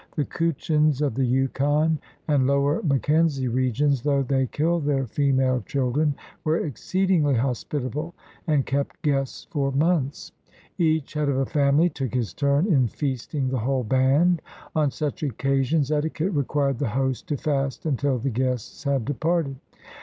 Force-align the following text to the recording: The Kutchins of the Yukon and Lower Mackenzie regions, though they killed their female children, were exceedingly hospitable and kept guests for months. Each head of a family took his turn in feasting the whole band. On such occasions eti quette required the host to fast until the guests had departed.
The 0.15 0.25
Kutchins 0.25 0.99
of 1.03 1.13
the 1.13 1.23
Yukon 1.25 1.99
and 2.27 2.47
Lower 2.47 2.81
Mackenzie 2.81 3.47
regions, 3.47 4.01
though 4.01 4.23
they 4.23 4.47
killed 4.47 4.85
their 4.85 5.05
female 5.05 5.61
children, 5.67 6.15
were 6.43 6.57
exceedingly 6.57 7.35
hospitable 7.35 8.15
and 8.47 8.65
kept 8.65 8.99
guests 9.03 9.45
for 9.51 9.71
months. 9.71 10.31
Each 10.79 11.13
head 11.13 11.29
of 11.29 11.37
a 11.37 11.45
family 11.45 11.87
took 11.87 12.15
his 12.15 12.33
turn 12.33 12.65
in 12.65 12.87
feasting 12.87 13.49
the 13.49 13.59
whole 13.59 13.83
band. 13.83 14.41
On 14.75 14.89
such 14.89 15.21
occasions 15.21 15.91
eti 15.91 16.09
quette 16.09 16.35
required 16.35 16.79
the 16.79 16.89
host 16.89 17.27
to 17.27 17.37
fast 17.37 17.85
until 17.85 18.17
the 18.17 18.31
guests 18.31 18.85
had 18.85 19.05
departed. 19.05 19.57